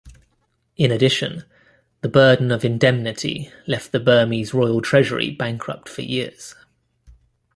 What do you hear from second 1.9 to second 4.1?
the burden of indemnity left the